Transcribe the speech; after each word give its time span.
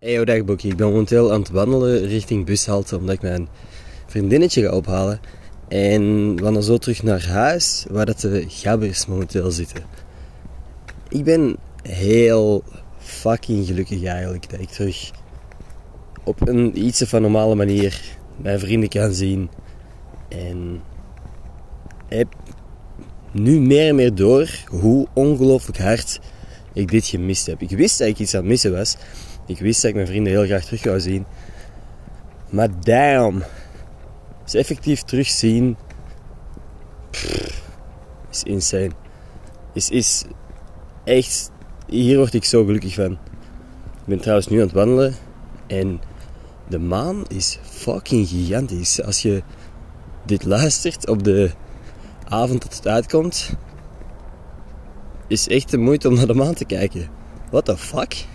Hey, 0.00 0.24
dagboekje. 0.24 0.68
Ik 0.68 0.76
ben 0.76 0.88
momenteel 0.88 1.32
aan 1.32 1.40
het 1.40 1.50
wandelen 1.50 2.06
richting 2.06 2.46
bushalte 2.46 2.96
omdat 2.96 3.14
ik 3.14 3.22
mijn 3.22 3.48
vriendinnetje 4.06 4.62
ga 4.62 4.76
ophalen. 4.76 5.20
En 5.68 6.36
we 6.36 6.42
gaan 6.42 6.62
zo 6.62 6.78
terug 6.78 7.02
naar 7.02 7.26
huis, 7.26 7.86
waar 7.90 8.06
dat 8.06 8.20
de 8.20 8.44
gabbers 8.48 9.06
momenteel 9.06 9.50
zitten. 9.50 9.84
Ik 11.08 11.24
ben 11.24 11.56
heel 11.82 12.64
fucking 12.98 13.66
gelukkig 13.66 14.04
eigenlijk 14.04 14.50
dat 14.50 14.60
ik 14.60 14.68
terug 14.68 15.10
op 16.24 16.48
een 16.48 16.84
iets 16.84 17.02
van 17.02 17.22
normale 17.22 17.54
manier 17.54 18.16
mijn 18.36 18.58
vrienden 18.58 18.88
kan 18.88 19.12
zien. 19.12 19.50
En 20.28 20.82
heb 22.08 22.34
nu 23.32 23.60
meer 23.60 23.88
en 23.88 23.94
meer 23.94 24.14
door 24.14 24.48
hoe 24.66 25.06
ongelooflijk 25.12 25.78
hard 25.78 26.20
ik 26.72 26.90
dit 26.90 27.06
gemist 27.06 27.46
heb. 27.46 27.62
Ik 27.62 27.70
wist 27.70 27.98
dat 27.98 28.08
ik 28.08 28.18
iets 28.18 28.34
aan 28.34 28.40
het 28.40 28.48
missen 28.48 28.72
was. 28.72 28.96
Ik 29.48 29.58
wist 29.58 29.80
dat 29.82 29.90
ik 29.90 29.96
mijn 29.96 30.06
vrienden 30.06 30.32
heel 30.32 30.44
graag 30.44 30.64
terug 30.64 30.80
zou 30.80 31.00
zien. 31.00 31.24
Maar 32.50 32.68
damn. 32.80 33.42
Ze 34.44 34.58
effectief 34.58 35.02
terugzien. 35.02 35.76
Pff, 37.10 37.62
is 38.30 38.42
insane. 38.42 38.90
Is, 39.72 39.90
is 39.90 40.24
echt. 41.04 41.50
Hier 41.86 42.16
word 42.16 42.34
ik 42.34 42.44
zo 42.44 42.64
gelukkig 42.64 42.94
van. 42.94 43.12
Ik 43.12 44.04
ben 44.04 44.18
trouwens 44.18 44.48
nu 44.48 44.56
aan 44.56 44.66
het 44.66 44.74
wandelen. 44.74 45.14
En 45.66 46.00
de 46.68 46.78
maan 46.78 47.24
is 47.26 47.58
fucking 47.62 48.28
gigantisch. 48.28 49.02
Als 49.02 49.22
je 49.22 49.42
dit 50.24 50.44
luistert 50.44 51.08
op 51.08 51.24
de 51.24 51.50
avond 52.24 52.62
dat 52.62 52.74
het 52.76 52.86
uitkomt. 52.86 53.50
Is 55.26 55.48
echt 55.48 55.70
de 55.70 55.78
moeite 55.78 56.08
om 56.08 56.14
naar 56.14 56.26
de 56.26 56.34
maan 56.34 56.54
te 56.54 56.64
kijken. 56.64 57.08
What 57.50 57.64
the 57.64 57.76
fuck? 57.76 58.26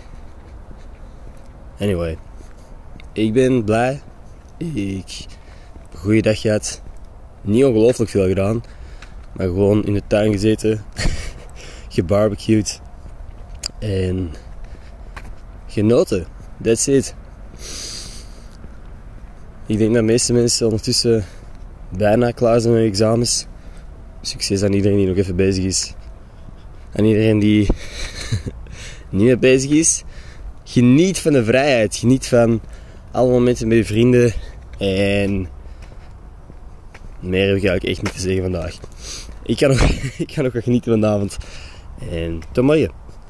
Anyway, 1.78 2.18
ik 3.12 3.32
ben 3.32 3.64
blij. 3.64 4.00
Ik 4.74 5.26
goede 5.94 6.22
dag 6.22 6.40
gehad. 6.40 6.82
Niet 7.40 7.64
ongelooflijk 7.64 8.10
veel 8.10 8.26
gedaan, 8.26 8.62
maar 9.32 9.46
gewoon 9.46 9.84
in 9.84 9.94
de 9.94 10.02
tuin 10.06 10.32
gezeten, 10.32 10.84
gebarbecued 11.88 12.80
en 13.78 14.30
genoten. 15.66 16.26
That's 16.62 16.86
it. 16.86 17.14
Ik 19.66 19.78
denk 19.78 19.90
dat 19.92 20.00
de 20.00 20.12
meeste 20.12 20.32
mensen 20.32 20.66
ondertussen 20.66 21.24
bijna 21.96 22.30
klaar 22.30 22.60
zijn 22.60 22.74
met 22.74 22.82
examens. 22.82 23.46
Succes 24.20 24.62
aan 24.62 24.72
iedereen 24.72 24.98
die 24.98 25.06
nog 25.06 25.16
even 25.16 25.36
bezig 25.36 25.64
is. 25.64 25.94
Aan 26.96 27.04
iedereen 27.04 27.38
die 27.38 27.68
niet 29.10 29.24
meer 29.24 29.38
bezig 29.38 29.70
is 29.70 30.04
geniet 30.74 31.18
van 31.18 31.32
de 31.32 31.44
vrijheid. 31.44 31.96
Geniet 31.96 32.26
van 32.26 32.60
alle 33.12 33.30
momenten 33.30 33.68
met 33.68 33.76
je 33.76 33.84
vrienden. 33.84 34.32
En 34.78 35.48
meer 37.20 37.46
heb 37.46 37.56
ik 37.56 37.64
eigenlijk 37.64 37.84
echt 37.84 38.02
niet 38.02 38.12
te 38.14 38.20
zeggen 38.20 38.42
vandaag. 38.42 38.76
Ik 39.42 39.56
kan 39.56 39.68
nog, 39.68 39.80
ik 40.24 40.32
kan 40.34 40.44
nog 40.44 40.52
genieten 40.52 40.92
vanavond. 40.92 41.36
En 42.10 42.40
tot 42.52 42.64
morgen. 42.64 43.03